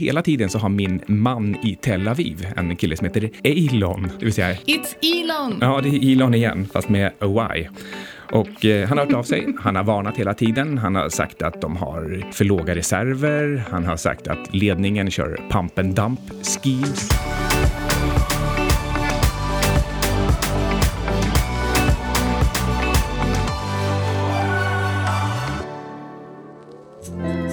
[0.00, 4.24] Hela tiden så har min man i Tel Aviv, en kille som heter Elon, det
[4.24, 4.54] vill säga...
[4.54, 5.58] It's Elon!
[5.60, 7.68] Ja, det är Elon igen, fast med a Y.
[8.32, 11.42] Och eh, han har hört av sig, han har varnat hela tiden, han har sagt
[11.42, 16.20] att de har för låga reserver, han har sagt att ledningen kör pump and dump
[16.42, 17.08] schemes.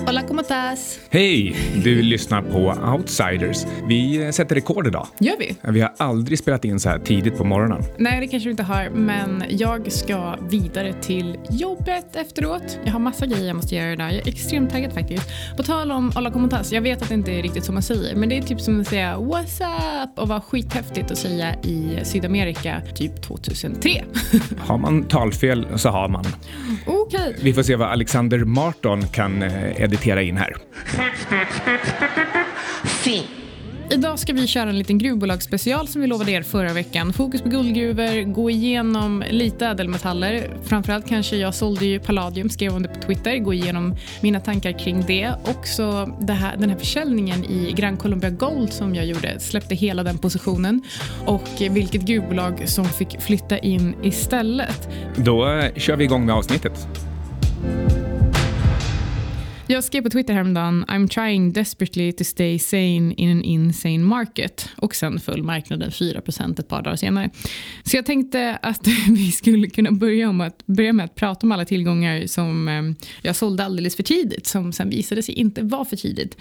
[0.07, 1.04] Hola, ¿cómo estás?
[1.15, 1.55] Hej!
[1.83, 3.65] Du lyssnar på Outsiders.
[3.87, 5.07] Vi sätter rekord idag.
[5.19, 5.55] Gör vi?
[5.63, 7.83] Vi har aldrig spelat in så här tidigt på morgonen.
[7.97, 12.79] Nej, det kanske du inte har, men jag ska vidare till jobbet efteråt.
[12.85, 14.07] Jag har massa grejer jag måste göra idag.
[14.07, 15.29] Jag är extremt taggad faktiskt.
[15.57, 16.71] På tal om ¿cómo estás?
[16.71, 18.81] Jag vet att det inte är riktigt som man säger, men det är typ som
[18.81, 20.19] att säga What's up?
[20.19, 24.03] och vara skithäftigt att säga i Sydamerika typ 2003.
[24.57, 26.25] Har man talfel så har man.
[26.85, 27.35] Okej.
[27.41, 30.55] Vi får se vad Alexander Marton kan eh, editera in här.
[32.85, 33.23] Sim.
[33.89, 37.13] Idag ska vi köra en liten gruvbolagsspecial som vi lovade er förra veckan.
[37.13, 40.49] Fokus på guldgruvor, gå igenom lite ädelmetaller.
[40.63, 43.37] Framförallt kanske jag sålde ju palladium, skrev om det på Twitter.
[43.37, 45.33] Gå igenom mina tankar kring det.
[45.43, 49.39] Också det här, den här försäljningen i Gran Colombia Gold som jag gjorde.
[49.39, 50.81] Släppte hela den positionen.
[51.25, 54.89] Och vilket gruvbolag som fick flytta in istället.
[55.15, 56.87] Då eh, kör vi igång med avsnittet.
[59.67, 64.69] Jag skrev på Twitter häromdagen I'm trying desperately to stay sane in an insane market
[64.77, 67.29] och sen föll marknaden 4% ett par dagar senare.
[67.83, 71.51] Så jag tänkte att vi skulle kunna börja, om att, börja med att prata om
[71.51, 75.85] alla tillgångar som ehm, jag sålde alldeles för tidigt som sen visade sig inte vara
[75.85, 76.37] för tidigt.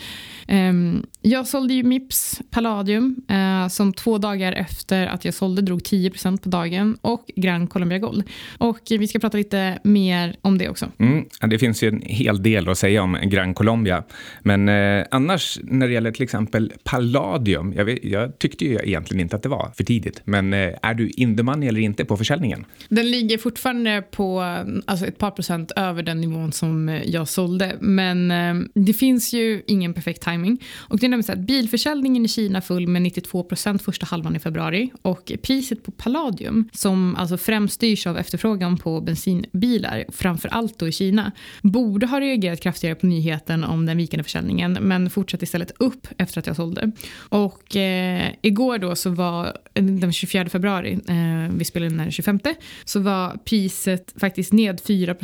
[0.48, 5.80] Ehm, jag sålde ju Mips Palladium eh, som två dagar efter att jag sålde drog
[5.80, 8.25] 10% på dagen och Gran Colombia Gold.
[8.58, 10.86] Och vi ska prata lite mer om det också.
[10.98, 14.04] Mm, det finns ju en hel del att säga om Gran Colombia.
[14.42, 19.20] Men eh, annars när det gäller till exempel Palladium, jag, vet, jag tyckte ju egentligen
[19.20, 20.20] inte att det var för tidigt.
[20.24, 22.64] Men eh, är du in the money eller inte på försäljningen?
[22.88, 24.40] Den ligger fortfarande på
[24.84, 27.77] alltså ett par procent över den nivån som eh, jag sålde.
[27.80, 30.62] Men eh, det finns ju ingen perfekt timing.
[30.77, 34.36] Och det är nämligen så att bilförsäljningen i Kina full med 92 procent första halvan
[34.36, 34.92] i februari.
[35.02, 40.89] Och priset på Palladium, som alltså främst styrs av efterfrågan på bensinbilar, framför allt då
[40.89, 45.72] i Kina, borde ha reagerat kraftigare på nyheten om den vikande försäljningen, men fortsatte istället
[45.78, 46.92] upp efter att jag sålde.
[47.18, 52.40] Och eh, igår då så var, den 24 februari, eh, vi spelade in den 25,
[52.84, 55.16] så var priset faktiskt ned 4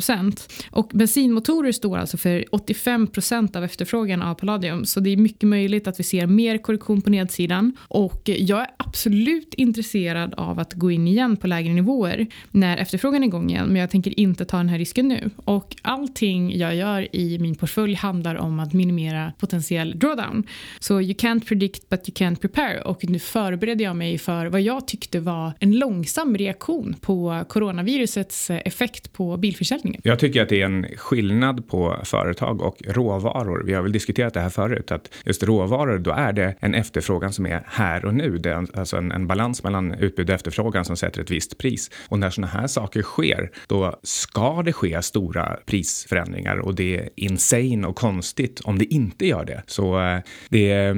[0.71, 5.87] Och bensinmotorer står alltså för 85% av efterfrågan av Palladium, så det är mycket möjligt
[5.87, 7.77] att vi ser mer korrektion på nedsidan.
[7.79, 13.23] Och jag är absolut intresserad av att gå in igen på lägre nivåer när efterfrågan
[13.23, 15.29] är igång igen, men jag tänker inte ta den här risken nu.
[15.35, 20.43] Och allting jag gör i min portfölj handlar om att minimera potentiell drawdown.
[20.79, 22.81] Så you can't predict but you can't prepare.
[22.81, 28.49] Och nu förbereder jag mig för vad jag tyckte var en långsam reaktion på coronavirusets
[28.49, 30.01] eh, effekt på bilförsäljningen.
[30.03, 33.63] Jag tycker att det är en skillnad på företag och råvaror.
[33.65, 37.33] Vi har väl diskuterat det här förut, att just råvaror, då är det en efterfrågan
[37.33, 38.37] som är här och nu.
[38.37, 41.91] Det är alltså en, en balans mellan utbud och efterfrågan som sätter ett visst pris.
[42.09, 47.09] Och när sådana här saker sker, då ska det ske stora prisförändringar och det är
[47.15, 49.63] insane och konstigt om det inte gör det.
[49.67, 50.95] Så eh, det, eh,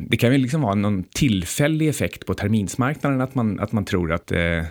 [0.00, 4.12] det kan ju liksom vara någon tillfällig effekt på terminsmarknaden att man, att man tror
[4.12, 4.62] att eh,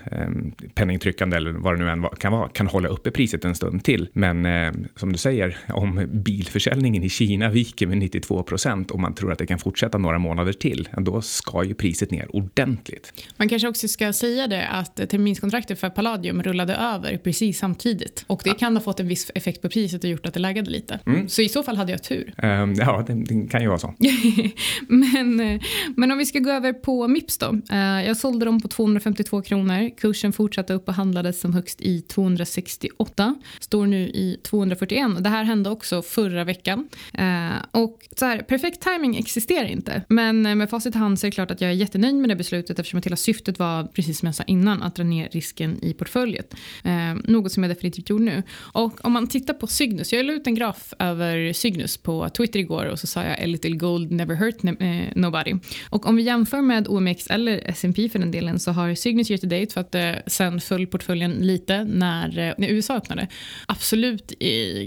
[0.73, 4.09] penningtryckande eller vad det nu än kan vara kan hålla uppe priset en stund till.
[4.13, 4.47] Men
[4.95, 9.39] som du säger, om bilförsäljningen i Kina viker med 92 procent och man tror att
[9.39, 13.13] det kan fortsätta några månader till, då ska ju priset ner ordentligt.
[13.37, 18.41] Man kanske också ska säga det att terminskontraktet för Palladium rullade över precis samtidigt och
[18.43, 20.99] det kan ha fått en viss effekt på priset och gjort att det laggade lite.
[21.05, 21.29] Mm.
[21.29, 22.33] Så i så fall hade jag tur.
[22.43, 23.93] Um, ja, det, det, kan ju vara så.
[24.87, 25.61] men, eh,
[25.95, 27.51] men om vi ska gå över på Mips då.
[27.71, 29.89] Uh, jag sålde dem på 252 kronor.
[29.97, 33.35] Kursen fortsatte upp och handlades som högst i 268.
[33.59, 35.23] Står nu i 241.
[35.23, 36.87] Det här hände också förra veckan.
[37.19, 40.03] Uh, och så här, perfekt timing existerar inte.
[40.07, 42.35] Men med facit i hand så är det klart att jag är jättenöjd med det
[42.35, 45.83] beslutet eftersom att hela syftet var, precis som jag sa innan, att dra ner risken
[45.83, 46.53] i portföljet.
[46.85, 48.43] Uh, något som jag definitivt gjorde nu.
[48.73, 52.29] Och om man tittar på Cygnus, jag la ut en en graf över Cygnus på
[52.29, 55.55] Twitter igår och så sa jag a little gold never hurt ne eh, nobody.
[55.89, 59.37] Och om vi jämför med OMX eller S&P för den delen så har Cygnus year
[59.37, 63.27] to date för att eh, sen föll portföljen lite när, eh, när USA öppnade.
[63.65, 64.33] Absolut,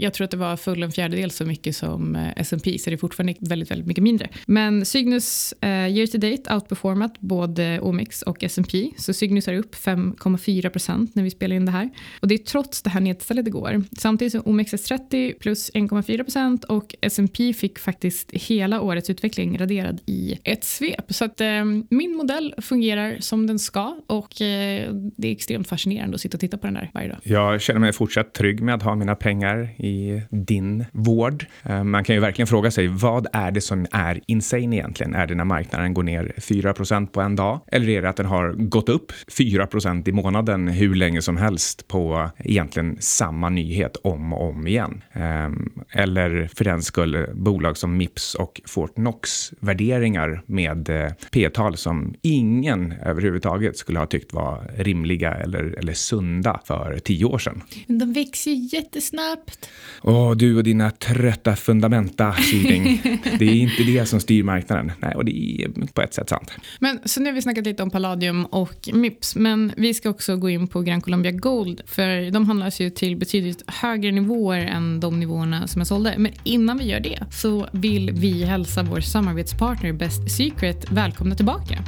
[0.01, 2.97] jag tror att det var full en fjärdedel så mycket som eh, S&P så det
[2.97, 4.29] är fortfarande väldigt, väldigt mycket mindre.
[4.47, 9.75] Men Cygnus eh, year to date outperformat både OMX och S&P så Cygnus är upp
[9.75, 11.91] 5,4 procent när vi spelar in det här.
[12.21, 13.85] Och det är trots det här nedstället igår.
[13.99, 20.01] Samtidigt som OMXS30 plus plus 1,4 procent och S&P fick faktiskt hela årets utveckling raderad
[20.07, 21.05] i ett svep.
[21.09, 26.15] Så att eh, min modell fungerar som den ska och eh, det är extremt fascinerande
[26.15, 27.19] att sitta och titta på den där varje dag.
[27.23, 31.47] Jag känner mig fortsatt trygg med att ha mina pengar i din vård.
[31.63, 35.15] Eh, man kan ju verkligen fråga sig vad är det som är insane egentligen?
[35.15, 37.61] Är det när marknaden går ner 4 procent på en dag?
[37.67, 41.37] Eller är det att den har gått upp 4 procent i månaden hur länge som
[41.37, 45.03] helst på egentligen samma nyhet om och om igen?
[45.13, 51.77] Eh, Ehm, eller för den skull bolag som Mips och Fortnox värderingar med eh, p-tal
[51.77, 57.63] som ingen överhuvudtaget skulle ha tyckt var rimliga eller, eller sunda för tio år sedan.
[57.87, 59.69] De växer ju jättesnabbt.
[60.03, 63.03] Åh, du och dina trötta fundamenta, Syding.
[63.39, 64.93] det är inte det som styr marknaden.
[65.01, 66.53] Nej, och det är på ett sätt sant.
[66.81, 70.37] Men så nu har vi snackat lite om Palladium och Mips, men vi ska också
[70.37, 75.01] gå in på Gran Colombia Gold, för de handlas ju till betydligt högre nivåer än
[75.01, 76.15] de nivåerna som jag sålde.
[76.19, 81.79] Men innan vi gör det så vill vi hälsa vår samarbetspartner Best Secret välkomna tillbaka.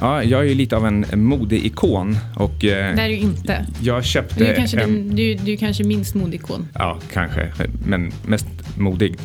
[0.00, 2.16] Ja, jag är ju lite av en modeikon.
[2.36, 3.66] Och, eh, det är du inte.
[3.80, 4.38] Jag köpte...
[4.38, 6.68] Du är kanske, en, den, du, du är kanske minst modeikon.
[6.74, 7.52] Ja, kanske.
[7.86, 8.46] Men mest
[8.76, 9.16] modig.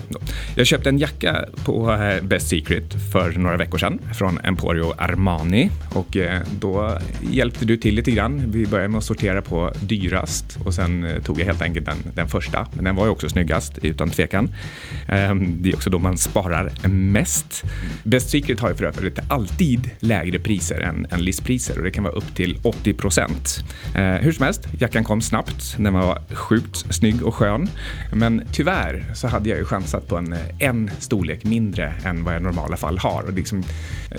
[0.55, 5.69] Jag köpte en jacka på eh, Best Secret för några veckor sedan från Emporio Armani
[5.93, 8.51] och eh, då hjälpte du till lite grann.
[8.51, 11.97] Vi började med att sortera på dyrast och sen eh, tog jag helt enkelt den,
[12.15, 12.67] den första.
[12.73, 14.53] Men den var ju också snyggast utan tvekan.
[15.07, 17.63] Ehm, det är också då man sparar mest.
[18.03, 22.03] Best Secret har ju för övrigt alltid lägre priser än, än listpriser och det kan
[22.03, 23.63] vara upp till 80 procent.
[24.21, 25.75] Hur som helst, jackan kom snabbt.
[25.77, 27.69] Den var sjukt snygg och skön.
[28.13, 32.33] Men tyvärr så hade hade jag ju chansat på en, en storlek mindre än vad
[32.33, 33.23] jag i normala fall har.
[33.23, 33.63] Och liksom,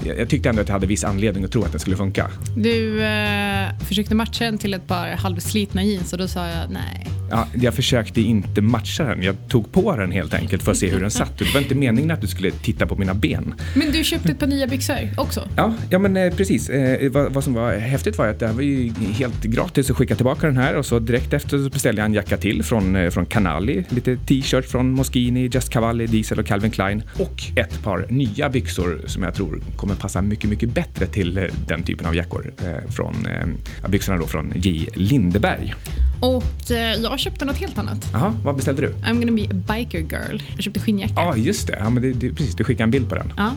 [0.04, 2.30] jag, jag tyckte ändå att jag hade viss anledning att tro att den skulle funka.
[2.56, 7.06] Du eh, försökte matcha den till ett par halvslitna jeans och då sa jag nej.
[7.30, 9.22] Ja, jag försökte inte matcha den.
[9.22, 11.38] Jag tog på den helt enkelt för att se hur den satt.
[11.38, 13.54] Det var inte meningen att du skulle titta på mina ben.
[13.74, 15.48] Men du köpte ett par nya byxor också?
[15.56, 16.68] Ja, ja men eh, precis.
[16.68, 20.14] Eh, vad, vad, som var häftigt var att det var ju helt gratis att skicka
[20.14, 23.10] tillbaka den här och så direkt efter så beställde jag en jacka till från, eh,
[23.10, 23.84] från Canali.
[23.88, 27.02] Lite t-shirt från Moschini, Just Cavalli, Diesel och Calvin Klein.
[27.18, 31.44] Och ett par nya byxor som jag tror kommer passa mycket, mycket bättre till eh,
[31.66, 32.52] den typen av jackor.
[32.62, 34.88] Eh, från, eh, byxorna då från J.
[34.94, 35.74] Lindeberg.
[36.20, 38.08] Och eh, jag köpte något helt annat.
[38.12, 38.88] Jaha, vad beställde du?
[38.88, 40.42] I'm gonna be a biker girl.
[40.54, 41.14] Jag köpte skinnjacka.
[41.16, 41.76] Ja, ah, just det.
[41.80, 43.32] Ja, men det, det, precis, du skickade en bild på den.
[43.36, 43.52] Ja.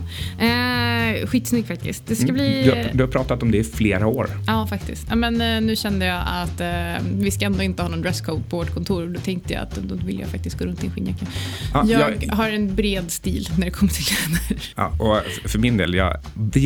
[0.45, 2.07] Eh, skitsnygg faktiskt.
[2.07, 2.35] Det ska mm.
[2.35, 2.63] bli...
[2.63, 4.29] Du har, du, har, pratat om det i flera år.
[4.47, 5.05] Ja, faktiskt.
[5.09, 8.43] Ja, men eh, nu kände jag att eh, vi ska ändå inte ha någon dresscode
[8.49, 9.07] på vårt kontor.
[9.07, 11.25] Då tänkte jag att då vill jag faktiskt gå runt i en skinnjacka.
[11.73, 14.73] Ja, jag, jag, har en bred stil när det kommer till kläder.
[14.75, 16.17] Ja, och för min del, jag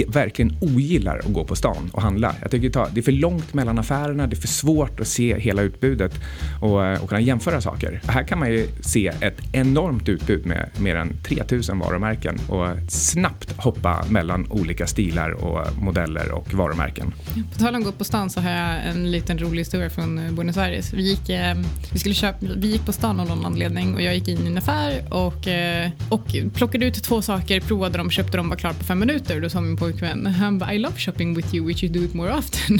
[0.07, 2.35] verkligen ogillar att gå på stan och handla.
[2.41, 5.61] Jag tycker det är för långt mellan affärerna, det är för svårt att se hela
[5.61, 6.13] utbudet
[6.61, 8.01] och, eh, och kunna jämföra saker.
[8.07, 13.51] Här kan man ju se ett enormt utbud med mer än 3000 varumärken och snabbt
[13.57, 17.13] hoppa mellan olika stilar och modeller och varumärken.
[17.53, 20.35] På tal om att gå på stan så har jag en liten rolig historia från
[20.35, 20.93] Buenos Aires.
[20.93, 21.55] Vi gick, eh,
[21.91, 24.47] vi skulle köpa, vi gick på stan av någon anledning och jag gick in i
[24.47, 28.73] en affär och, eh, och plockade ut två saker, provade dem, köpte dem, var klar
[28.73, 29.41] på fem minuter.
[29.41, 32.13] Då sa min pojkvän, han bara I love shopping with you, which you do it
[32.13, 32.79] more often.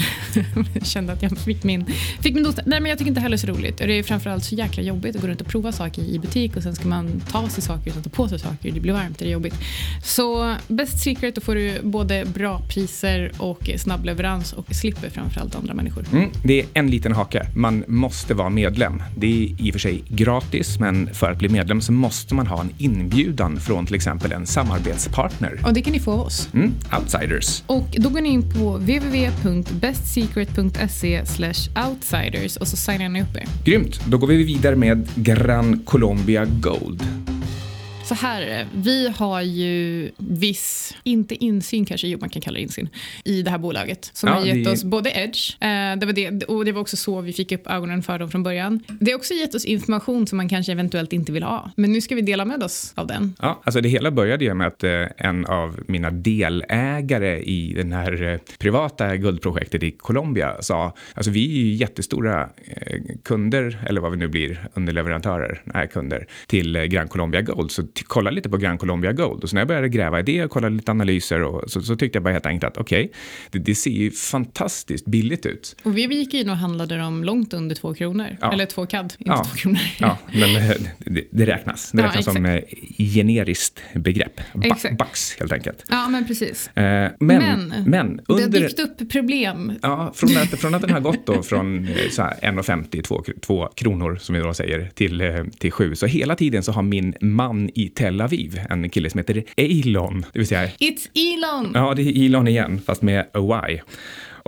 [0.82, 1.86] kände att jag fick min,
[2.20, 2.62] fick min dosa.
[2.66, 3.78] Nej men jag tycker inte heller så roligt.
[3.78, 6.62] Det är framförallt så jäkla jobbigt att gå runt och prova saker i butik och
[6.62, 8.72] sen ska man ta sig saker utan ta på sig saker.
[8.72, 9.54] Det blir varmt, det är jobbigt.
[10.04, 15.54] Så Best Secret, då får du både bra priser och snabb leverans och slipper framförallt
[15.54, 16.04] andra människor.
[16.12, 17.46] Mm, det är en liten hake.
[17.56, 19.02] Man måste vara medlem.
[19.16, 22.46] Det är i och för sig gratis, men för att bli medlem så måste man
[22.46, 25.60] ha en inbjudan från till exempel en samarbetspartner.
[25.64, 26.48] Och det kan ni få av oss.
[26.54, 27.62] Mm, outsiders.
[27.66, 31.22] Och då går ni in på www.bestsecret.se
[31.88, 33.44] outsiders och så signar ni upp er.
[33.64, 34.00] Grymt.
[34.06, 37.02] Då går vi vidare med Gran Colombia Gold.
[38.08, 38.66] Så här är det.
[38.74, 42.88] Vi har ju viss, inte insyn kanske, jo man kan kalla det insyn,
[43.24, 44.10] i det här bolaget.
[44.12, 44.70] Som ja, har gett det...
[44.70, 47.66] oss både edge, eh, det var det, och det var också så vi fick upp
[47.66, 48.82] ögonen för dem från början.
[49.00, 51.70] Det har också gett oss information som man kanske eventuellt inte vill ha.
[51.76, 53.34] Men nu ska vi dela med oss av den.
[53.40, 57.92] Ja, alltså det hela började ju med att eh, en av mina delägare i den
[57.92, 64.00] här eh, privata guldprojektet i Colombia sa, alltså vi är ju jättestora eh, kunder, eller
[64.00, 67.70] vad vi nu blir, underleverantörer, nej kunder, till eh, Gran Colombia Gold.
[67.70, 70.44] Så kollade lite på Gran Colombia Gold och så när jag började gräva i det
[70.44, 73.14] och kollade lite analyser och så, så tyckte jag bara helt enkelt att okej, okay,
[73.50, 75.76] det, det, ser ju fantastiskt billigt ut.
[75.82, 78.52] Och vi gick in och handlade dem långt under två kronor, ja.
[78.52, 79.44] eller två CAD, inte ja.
[79.44, 79.80] två kronor.
[79.98, 81.90] Ja, men eh, det, det räknas.
[81.92, 82.62] Det räknas ja, som eh,
[82.98, 84.40] generiskt begrepp.
[84.52, 85.84] Ba Bax helt enkelt.
[85.90, 86.68] Ja, men precis.
[86.68, 89.72] Eh, men, men, men under, det har dykt upp problem.
[89.82, 94.40] Ja, från att, från att den har gått då från 1,50, 2 kronor som vi
[94.40, 95.94] då säger, till, till 7.
[95.94, 100.24] Så hela tiden så har min man i Tel Aviv, en kille som heter Elon,
[100.32, 100.66] det vill säga...
[100.66, 101.72] It's Elon!
[101.74, 103.26] Ja, det är Elon igen, fast med
[103.68, 103.80] Y.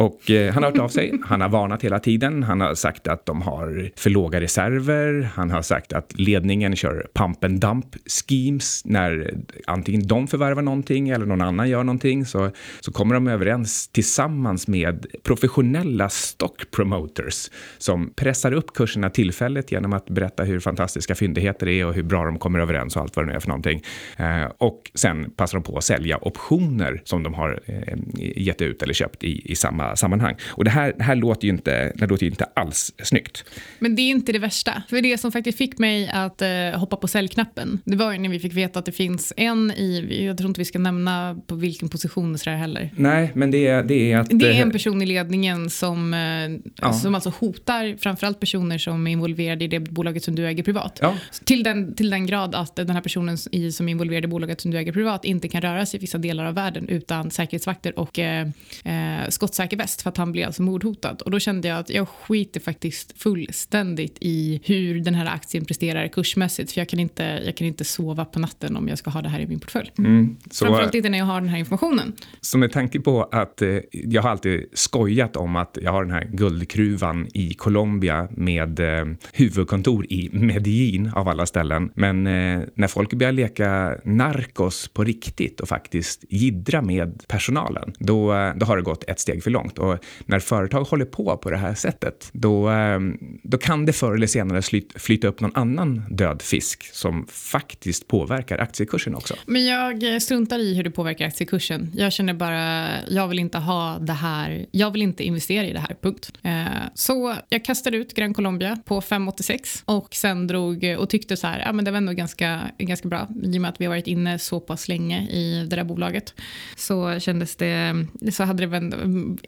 [0.00, 3.08] Och eh, han har hört av sig, han har varnat hela tiden, han har sagt
[3.08, 7.86] att de har för låga reserver, han har sagt att ledningen kör pump and dump
[8.06, 9.34] schemes när
[9.66, 12.26] antingen de förvärvar någonting eller någon annan gör någonting.
[12.26, 19.72] Så, så kommer de överens tillsammans med professionella stock promoters som pressar upp kurserna tillfälligt
[19.72, 23.02] genom att berätta hur fantastiska fyndigheter det är och hur bra de kommer överens och
[23.02, 23.82] allt vad det nu är för någonting.
[24.16, 27.98] Eh, och sen passar de på att sälja optioner som de har eh,
[28.36, 30.36] gett ut eller köpt i, i samma sammanhang.
[30.46, 33.44] Och det här, det här låter ju inte, det låter inte alls snyggt.
[33.78, 34.82] Men det är inte det värsta.
[34.88, 38.28] För det som faktiskt fick mig att eh, hoppa på säljknappen, det var ju när
[38.28, 41.54] vi fick veta att det finns en i, jag tror inte vi ska nämna på
[41.54, 42.90] vilken position så heller.
[42.96, 44.28] Nej, men det är, det är att...
[44.30, 46.92] Det är en person i ledningen som, eh, ja.
[46.92, 50.98] som alltså hotar framförallt personer som är involverade i det bolaget som du äger privat.
[51.02, 51.14] Ja.
[51.44, 54.60] Till, den, till den grad att den här personen i, som är involverad i bolaget
[54.60, 57.98] som du äger privat inte kan röra sig i vissa delar av världen utan säkerhetsvakter
[57.98, 58.48] och eh,
[58.84, 61.16] eh skottsäker väst för att han blev alltså mordhotad.
[61.24, 66.08] Och då kände jag att jag skiter faktiskt fullständigt i hur den här aktien presterar
[66.08, 66.72] kursmässigt.
[66.72, 69.28] För jag kan inte, jag kan inte sova på natten om jag ska ha det
[69.28, 69.92] här i min portfölj.
[69.98, 72.12] Mm, så, Framförallt inte när jag har den här informationen.
[72.40, 76.12] Så med tanke på att eh, jag har alltid skojat om att jag har den
[76.12, 81.90] här guldkruvan i Colombia med eh, huvudkontor i Medellin av alla ställen.
[81.94, 88.34] Men eh, när folk börjar leka narkos på riktigt och faktiskt gidra med personalen, då,
[88.34, 89.59] eh, då har det gått ett steg för långt.
[89.68, 94.14] Och när företag håller på på det här sättet, då, ehm, då kan det förr
[94.14, 94.62] eller senare
[94.96, 99.34] flyta upp någon annan död fisk som faktiskt påverkar aktiekursen också.
[99.46, 101.92] Men jag eh, struntar i hur det påverkar aktiekursen.
[101.94, 105.80] Jag känner bara, jag vill inte ha det här, jag vill inte investera i det
[105.80, 106.32] här, punkt.
[106.42, 106.64] Eh,
[106.94, 111.62] så jag kastade ut Gran Colombia på 5,86 och sen drog och tyckte så här,
[111.66, 114.06] ja men det var ändå ganska, ganska bra i och med att vi har varit
[114.06, 116.34] inne så pass länge i det där bolaget.
[116.76, 118.66] Så kändes det, så hade det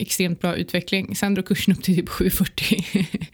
[0.03, 1.17] extremt bra utveckling.
[1.17, 3.27] Sen drog kursen upp till typ 7,40.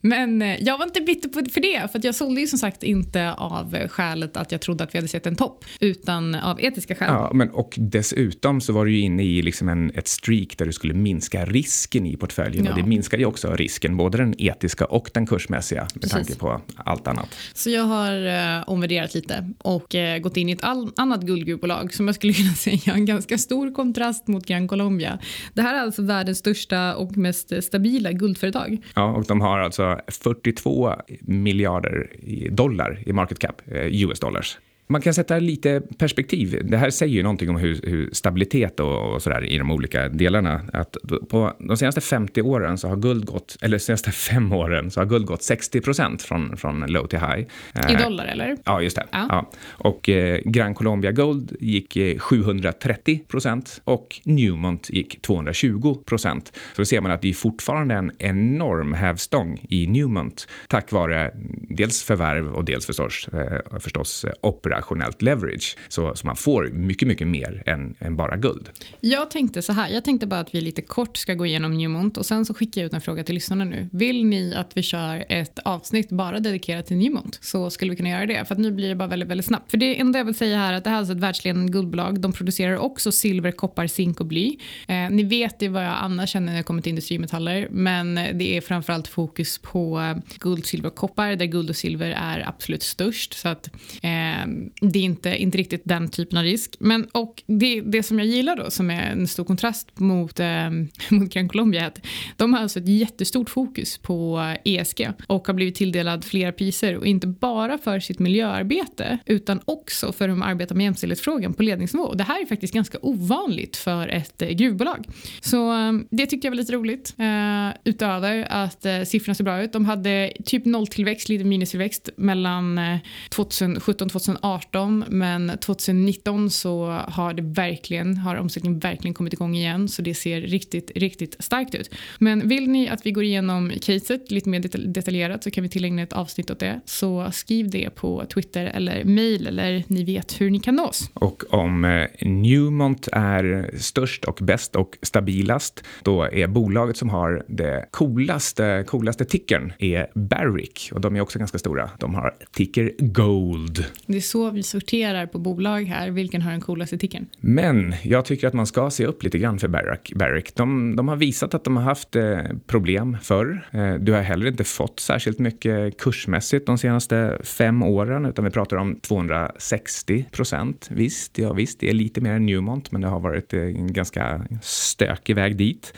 [0.00, 3.32] Men eh, jag var inte bitter för det, för jag sålde ju som sagt inte
[3.32, 7.08] av skälet att jag trodde att vi hade sett en topp, utan av etiska skäl.
[7.08, 10.66] Ja, men och dessutom så var du ju inne i liksom en, ett streak där
[10.66, 12.70] du skulle minska risken i portföljen ja.
[12.70, 16.12] och det minskar ju också risken, både den etiska och den kursmässiga med Precis.
[16.12, 17.28] tanke på allt annat.
[17.54, 21.94] Så jag har uh, omvärderat lite och uh, gått in i ett all, annat guldgruvbolag
[21.94, 25.18] som jag skulle kunna säga är en ganska stor kontrast mot Gran Colombia.
[25.54, 28.78] Det här är alltså världens största och mest stabila guldföretag.
[28.94, 32.10] Ja, och de har alltså 42 miljarder
[32.50, 34.58] dollar i market cap, eh, US dollars.
[34.86, 36.60] Man kan sätta lite perspektiv.
[36.64, 40.08] Det här säger ju någonting om hur, hur stabilitet och, och sådär i de olika
[40.08, 40.60] delarna.
[40.72, 40.96] Att
[41.28, 45.00] på de senaste 50 åren så har guld gått, eller de senaste fem åren så
[45.00, 47.46] har guld gått 60 procent från, från low till high.
[47.90, 48.56] I dollar eller?
[48.64, 49.06] Ja, just det.
[49.10, 49.26] Ja.
[49.28, 49.50] ja.
[49.66, 56.52] Och eh, Gran Colombia Gold gick 730 eh, procent och Newmont gick 220 procent.
[56.72, 61.30] Så då ser man att det är fortfarande en enorm hävstång i Newmont tack vare
[61.68, 65.76] dels förvärv och dels förstås, eh, förstås opera operationellt leverage.
[65.88, 68.68] Så, så man får mycket, mycket mer än, än bara guld.
[69.00, 72.16] Jag tänkte så här, jag tänkte bara att vi lite kort ska gå igenom Newmont
[72.16, 73.88] och sen så skickar jag ut en fråga till lyssnarna nu.
[73.92, 78.08] Vill ni att vi kör ett avsnitt bara dedikerat till Newmont så skulle vi kunna
[78.08, 78.44] göra det.
[78.44, 79.70] För att nu blir det bara väldigt, väldigt snabbt.
[79.70, 81.72] För det enda jag vill säga här är att det här är alltså ett världsledande
[81.72, 82.20] guldbolag.
[82.20, 84.58] De producerar också silver, koppar, zink och bly.
[84.88, 88.56] Eh, ni vet ju vad jag annars känner när jag kommer till industrimetaller, men det
[88.56, 93.34] är framförallt fokus på guld, silver och koppar där guld och silver är absolut störst.
[93.34, 93.70] Så att
[94.02, 94.46] eh,
[94.80, 96.76] det är inte, inte riktigt den typen av risk.
[96.78, 100.70] Men, och det, det som jag gillar då, som är en stor kontrast mot, eh,
[101.10, 102.00] mot Gran Colombia, är att
[102.36, 107.06] de har alltså ett jättestort fokus på ESG och har blivit tilldelad flera priser och
[107.06, 112.14] inte bara för sitt miljöarbete utan också för hur de arbetar med jämställdhetsfrågan på ledningsnivå.
[112.14, 115.06] Det här är faktiskt ganska ovanligt för ett eh, gruvbolag.
[115.40, 117.14] Så eh, det tyckte jag var lite roligt.
[117.18, 119.72] Eh, utöver att eh, siffrorna ser bra ut.
[119.72, 122.98] De hade typ nolltillväxt, lite minustillväxt mellan eh,
[123.30, 130.02] 2017-2018 2018 men 2019 så har det verkligen, har omsättningen verkligen kommit igång igen så
[130.02, 131.90] det ser riktigt, riktigt starkt ut.
[132.18, 136.02] Men vill ni att vi går igenom caset lite mer detaljerat så kan vi tillägna
[136.02, 136.80] ett avsnitt åt det.
[136.84, 141.10] Så skriv det på Twitter eller mail eller ni vet hur ni kan nås.
[141.14, 147.44] Och om eh, Newmont är störst och bäst och stabilast, då är bolaget som har
[147.48, 151.90] det coolaste, coolaste tickern är Barrick och de är också ganska stora.
[151.98, 153.84] De har ticker Gold.
[154.06, 156.10] Det är så vi sorterar på bolag här.
[156.10, 157.26] Vilken har den coolaste ticken?
[157.40, 160.12] Men jag tycker att man ska se upp lite grann för Barrick.
[160.14, 160.54] Barrick.
[160.54, 163.68] De, de har visat att de har haft eh, problem förr.
[163.72, 168.50] Eh, du har heller inte fått särskilt mycket kursmässigt de senaste fem åren, utan vi
[168.50, 170.88] pratar om 260 procent.
[170.90, 173.92] Visst, ja visst, det är lite mer än Newmont, men det har varit eh, en
[173.92, 175.94] ganska stökig väg dit.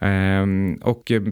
[0.00, 1.22] Ehm, och eh,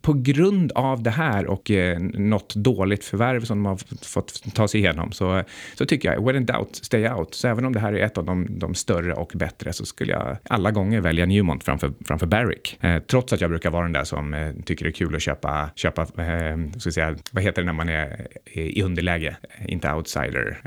[0.00, 4.68] på grund av det här och eh, något dåligt förvärv som de har fått ta
[4.68, 7.34] sig igenom så, eh, så tycker jag, when in doubt, stay out.
[7.34, 10.12] Så även om det här är ett av de, de större och bättre så skulle
[10.12, 12.78] jag alla gånger välja Newmont framför, framför Barrick.
[12.80, 15.22] Eh, trots att jag brukar vara den där som eh, tycker det är kul att
[15.22, 19.36] köpa, köpa eh, ska säga, vad heter det när man är i underläge,
[19.68, 20.58] inte outsider.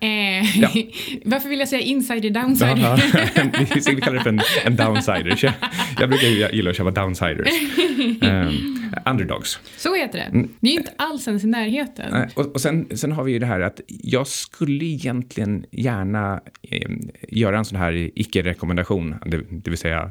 [0.00, 0.68] Eh, ja.
[1.24, 2.78] Varför vill jag säga insider downside?
[3.94, 5.56] vi kallar det för en, en downsider.
[6.00, 7.48] Jag brukar gilla att köpa downsiders.
[9.06, 9.60] Underdogs.
[9.76, 10.24] Så heter det.
[10.24, 10.48] Mm.
[10.60, 12.30] Vi är inte alls ens i närheten.
[12.34, 16.90] Och, och sen, sen har vi ju det här att jag skulle egentligen gärna eh,
[17.28, 20.10] göra en sån här icke-rekommendation, det, det, vill säga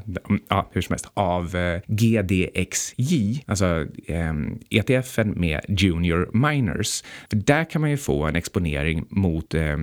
[0.50, 4.34] ja, hur som helst, av eh, GDXJ, alltså eh,
[4.70, 7.04] ETFen med Junior Miners.
[7.30, 9.78] För där kan man ju få en exponering mot eh,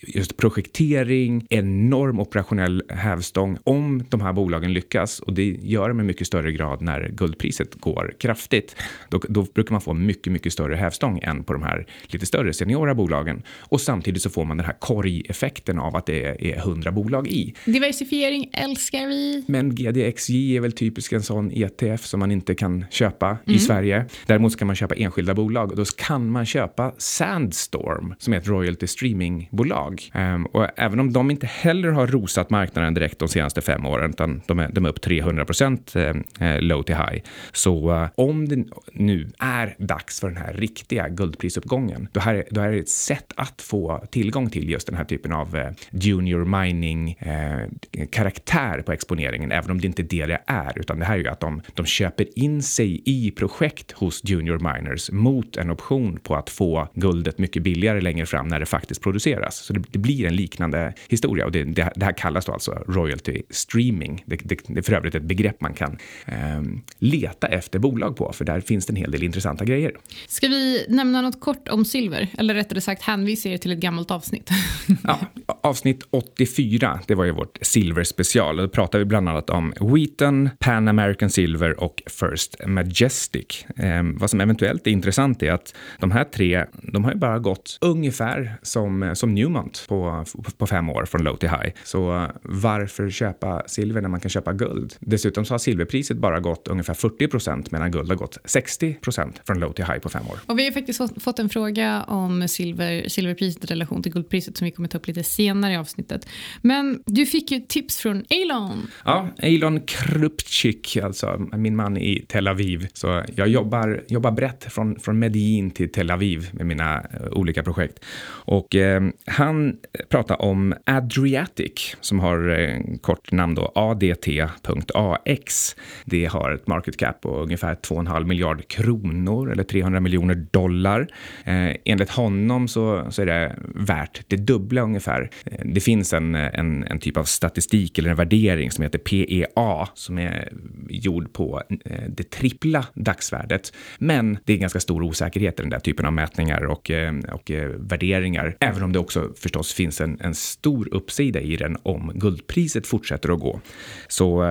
[0.00, 6.02] just projektering, enorm operationell hävstång om de här bolagen lyckas och det gör de i
[6.02, 8.76] mycket större grad när guldpriset går kraftigt.
[9.08, 12.52] Då, då brukar man få mycket, mycket större hävstång än på de här lite större
[12.52, 16.44] seniorerna seniora bolagen och samtidigt så får man den här korgeffekten av att det är,
[16.44, 17.54] är 100 bolag i.
[17.64, 19.44] Diversifiering älskar vi.
[19.48, 23.56] Men GDXJ är väl typiskt en sån ETF som man inte kan köpa mm.
[23.56, 24.04] i Sverige.
[24.26, 28.48] Däremot kan man köpa enskilda bolag och då kan man köpa Sandstorm som är ett
[28.48, 30.10] royalty streamingbolag.
[30.14, 34.10] Um, och även om de inte heller har rosat marknaden direkt de senaste fem åren
[34.10, 37.22] utan de är, de är upp 300 procent eh, eh, low to high.
[37.52, 42.60] Så uh, om det nu är dags för den här riktiga guldprisuppgången, då, här, då
[42.60, 46.44] är det ett sätt att få tillgång till just den här typen av eh, junior
[46.44, 51.14] mining-karaktär eh, på exponeringen, även om det inte är det det är, utan det här
[51.14, 55.70] är ju att de, de köper in sig i projekt hos junior miners mot en
[55.70, 59.56] option på att få guldet mycket billigare längre fram när det faktiskt produceras.
[59.56, 62.70] Så det, det blir en liknande historia och det, det, det, här kallas då alltså
[62.70, 64.22] royalty streaming.
[64.26, 66.62] Det, det, är för övrigt ett begrepp man kan eh,
[66.98, 69.92] leta efter bolag på, för där finns det en hel del intressanta grejer.
[70.28, 72.28] Ska vi nämna något kort om silver?
[72.38, 74.50] Eller rättare sagt hänvisa er till ett gammalt avsnitt.
[75.02, 75.18] ja,
[75.62, 78.56] avsnitt 84, det var ju vårt silverspecial.
[78.56, 83.66] Då pratar vi bland annat om Wheaton, Pan American Silver och First Majestic.
[83.76, 87.38] Eh, vad som eventuellt är intressant är att de här tre, de har ju bara
[87.38, 90.24] gått ungefär som, som Newmont på,
[90.58, 91.72] på fem år från low till high.
[91.84, 94.94] Så varför köpa silver när man kan köpa guld?
[95.00, 99.40] Dessutom så har silverpriset bara gått ungefär 40 procent medan guld har gått 60 procent
[99.46, 100.38] från low till high på fem år.
[100.46, 104.64] Och vi har faktiskt fått en fråga om silver, silverpriset i relation till guldpriset som
[104.64, 106.28] vi kommer ta upp lite senare i avsnittet.
[106.62, 108.86] Men du fick ju tips från Elon.
[109.04, 112.86] Ja, Elon Krupczyk, alltså min man i Tel Aviv.
[112.92, 117.62] Så jag jobbar, jobbar brett från, från Medellin till Tel Aviv med mina uh, olika
[117.62, 118.04] projekt.
[118.28, 119.76] Och eh, han
[120.08, 125.76] pratar om Adriatic som har eh, kort namn då ADT.AX.
[126.04, 131.08] Det har ett market cap på ungefär 2,5 miljard kronor eller 300 miljoner dollar.
[131.44, 132.35] Eh, enligt honom
[132.68, 135.30] så, så är det värt det dubbla ungefär.
[135.44, 138.98] Eh, det finns en, eh, en, en typ av statistik eller en värdering som heter
[138.98, 140.52] PEA som är
[140.88, 143.72] gjord på eh, det trippla dagsvärdet.
[143.98, 146.90] Men det är ganska stor osäkerhet i den där typen av mätningar och,
[147.32, 148.56] och värderingar.
[148.60, 153.34] Även om det också förstås finns en, en stor uppsida i den om guldpriset fortsätter
[153.34, 153.60] att gå.
[154.08, 154.44] Så,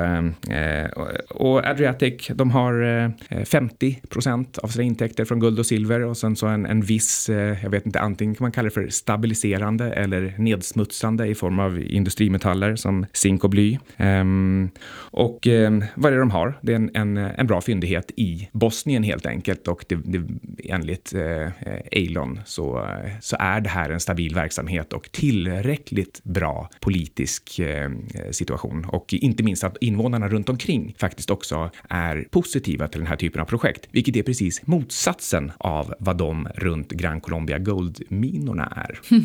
[1.30, 6.36] och Adriatic, de har 50 procent av sina intäkter från guld och silver och sen
[6.36, 7.30] så en, en viss,
[7.64, 11.60] jag vet vet inte, antingen kan man kalla det för stabiliserande eller nedsmutsande i form
[11.60, 13.80] av industrimetaller som zink och bly.
[13.98, 16.60] Um, och um, vad är det de har?
[16.62, 20.22] Det är en, en, en, bra fyndighet i Bosnien helt enkelt och det, det,
[20.70, 21.50] enligt eh, uh,
[21.92, 22.90] Eilon så,
[23.22, 27.90] så är det här en stabil verksamhet och tillräckligt bra politisk uh,
[28.32, 33.16] situation och inte minst att invånarna runt omkring faktiskt också är positiva till den här
[33.16, 39.00] typen av projekt, vilket är precis motsatsen av vad de runt Gran Colombia Gold-minorna är.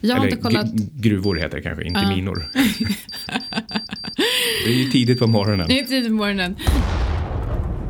[0.00, 0.72] Jag har Eller inte kollat...
[0.94, 2.08] gruvor heter det kanske, inte Ja.
[2.16, 2.44] minor.
[4.64, 5.68] det är ju tidigt på morgonen.
[5.68, 6.56] Det är tidigt på morgonen.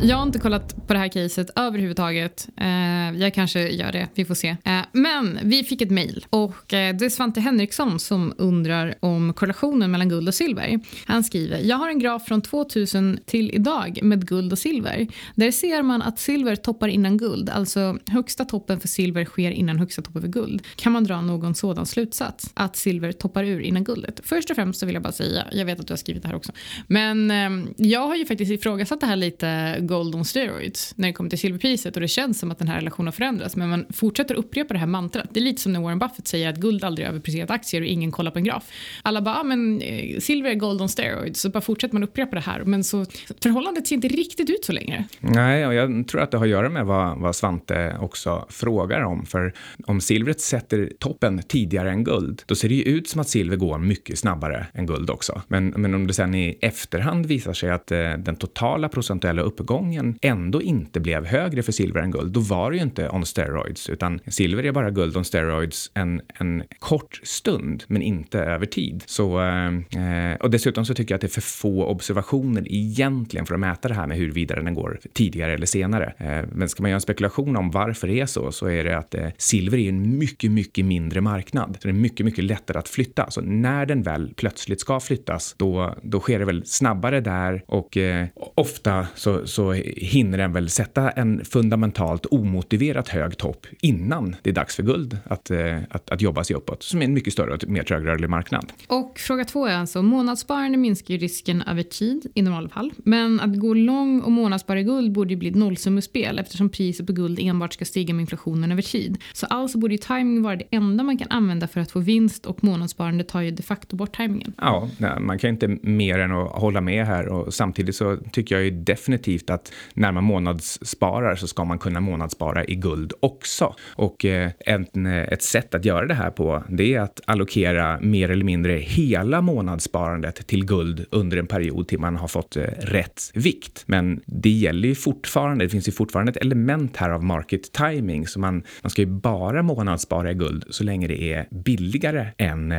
[0.02, 2.48] Jag har inte kollat på det här caset överhuvudtaget.
[2.56, 4.56] Eh, jag kanske gör det, vi får se.
[4.64, 9.32] Eh, men vi fick ett mejl och eh, det är Svante Henriksson som undrar om
[9.32, 10.80] korrelationen mellan guld och silver.
[11.06, 15.06] Han skriver, jag har en graf från 2000 till idag med guld och silver.
[15.34, 19.78] Där ser man att silver toppar innan guld, alltså högsta toppen för silver sker innan
[19.78, 20.62] högsta toppen för guld.
[20.76, 22.50] Kan man dra någon sådan slutsats?
[22.54, 24.20] Att silver toppar ur innan guldet?
[24.24, 26.28] Först och främst så vill jag bara säga, jag vet att du har skrivit det
[26.28, 26.52] här också,
[26.86, 31.12] men eh, jag har ju faktiskt ifrågasatt det här lite gold on steroids när det
[31.12, 34.34] kommer till silverpriset och det känns som att den här relationen förändras men man fortsätter
[34.34, 35.28] upprepa det här mantrat.
[35.30, 38.10] Det är lite som när Warren Buffett säger att guld aldrig överpresterat aktier och ingen
[38.10, 38.64] kollar på en graf.
[39.02, 42.34] Alla bara, ah, men eh, silver är gold on steroids så bara fortsätter man upprepa
[42.34, 43.06] det här men så
[43.42, 45.04] förhållandet ser inte riktigt ut så längre.
[45.20, 49.00] Nej, och jag tror att det har att göra med vad, vad Svante också frågar
[49.00, 49.26] om.
[49.26, 49.52] För
[49.86, 53.56] om silvret sätter toppen tidigare än guld, då ser det ju ut som att silver
[53.56, 55.42] går mycket snabbare än guld också.
[55.48, 59.75] Men, men om det sen i efterhand visar sig att eh, den totala procentuella uppgången
[60.22, 63.90] ändå inte blev högre för silver än guld, då var det ju inte on steroids,
[63.90, 69.02] utan silver är bara guld on steroids en, en kort stund, men inte över tid.
[69.06, 73.46] Så, eh, eh och dessutom så tycker jag att det är för få observationer egentligen
[73.46, 76.14] för att mäta det här med huruvida den går tidigare eller senare.
[76.18, 78.98] Eh, men ska man göra en spekulation om varför det är så, så är det
[78.98, 81.76] att eh, silver är en mycket, mycket mindre marknad.
[81.80, 83.30] Så det är mycket, mycket lättare att flytta.
[83.30, 87.96] Så när den väl plötsligt ska flyttas, då, då sker det väl snabbare där och
[87.96, 94.50] eh, ofta så, så hinner den väl sätta en fundamentalt omotiverat hög topp innan det
[94.50, 97.32] är dags för guld att, eh, att, att jobba sig uppåt, som är en mycket
[97.32, 98.72] större och mer trögrörlig marknad.
[98.86, 102.92] Och fråga två är alltså, månadssparande minskar ju risken över tid i normalfall.
[102.96, 107.12] Men att gå lång och månadsspara guld borde ju bli ett nollsummespel eftersom priset på
[107.12, 109.18] guld enbart ska stiga med inflationen över tid.
[109.32, 112.46] Så alltså borde ju timing vara det enda man kan använda för att få vinst
[112.46, 114.52] och månadssparande tar ju de facto bort timingen.
[114.58, 114.88] Ja,
[115.20, 118.70] man kan inte mer än att hålla med här och samtidigt så tycker jag ju
[118.70, 123.74] definitivt att att när man månadssparar så ska man kunna månadsspara i guld också.
[123.84, 128.00] Och eh, en, eh, ett sätt att göra det här på det är att allokera
[128.00, 132.62] mer eller mindre hela månadssparandet till guld under en period till man har fått eh,
[132.78, 133.84] rätt vikt.
[133.86, 138.26] Men det gäller ju fortfarande, det finns ju fortfarande ett element här av market timing
[138.26, 142.74] så man, man ska ju bara månadsspara i guld så länge det är billigare än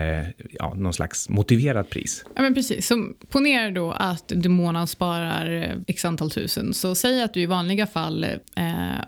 [0.52, 2.26] ja, någon slags motiverat pris.
[2.36, 6.67] Ja men precis, så ponera då att du månadssparar x antal tusen.
[6.74, 8.34] Så säg att du i vanliga fall eh,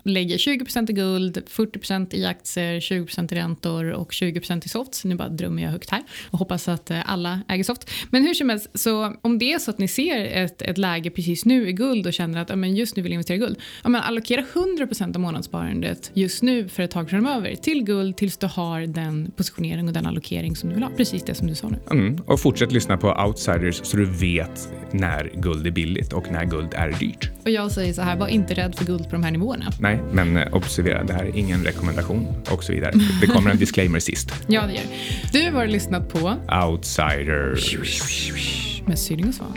[0.04, 5.04] lägger 20% i guld, 40% i aktier, 20% i räntor och 20% i soft.
[5.04, 7.89] Nu bara drömmer jag högt här och hoppas att eh, alla äger soft.
[8.10, 11.10] Men hur som helst, så om det är så att ni ser ett, ett läge
[11.10, 13.39] precis nu i guld och känner att ja, men just nu vill jag investera i
[13.39, 13.58] guld.
[13.84, 18.38] Ja, men allokera 100% av månadssparandet just nu för ett tag framöver till guld tills
[18.38, 20.91] du har den positionering och den allokering som du vill ha.
[20.98, 21.80] Precis det som du sa nu.
[21.91, 22.22] Mm.
[22.26, 26.74] Och fortsätt lyssna på outsiders så du vet när guld är billigt och när guld
[26.74, 27.30] är dyrt.
[27.50, 29.66] Och jag säger så här, var inte rädd för guld på de här nivåerna.
[29.80, 32.94] Nej, men eh, observera, det här är ingen rekommendation och så vidare.
[33.22, 34.34] Det kommer en disclaimer sist.
[34.48, 34.84] Ja, det gör.
[35.32, 36.36] Du har lyssnat på
[36.68, 37.76] Outsiders.
[38.86, 39.54] med Syrling och Svan.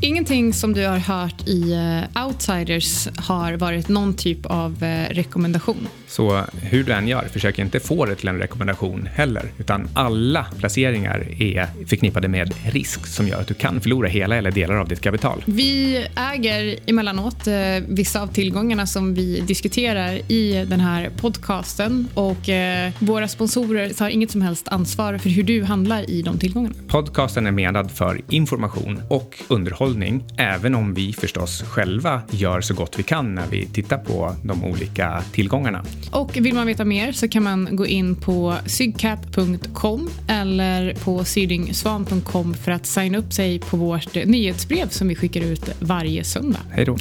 [0.00, 5.88] Ingenting som du har hört i eh, Outsiders har varit någon typ av eh, rekommendation.
[6.16, 10.46] Så hur du än gör, försök inte få det till en rekommendation heller, utan alla
[10.58, 14.88] placeringar är förknippade med risk som gör att du kan förlora hela eller delar av
[14.88, 15.42] ditt kapital.
[15.46, 17.54] Vi äger emellanåt eh,
[17.88, 24.08] vissa av tillgångarna som vi diskuterar i den här podcasten och eh, våra sponsorer tar
[24.08, 26.74] inget som helst ansvar för hur du handlar i de tillgångarna.
[26.88, 32.98] Podcasten är menad för information och underhållning, även om vi förstås själva gör så gott
[32.98, 35.84] vi kan när vi tittar på de olika tillgångarna.
[36.10, 42.54] Och vill man veta mer så kan man gå in på sygcap.com eller på sydingsvan.com
[42.54, 46.60] för att signa upp sig på vårt nyhetsbrev som vi skickar ut varje söndag.
[46.70, 46.96] Hej då!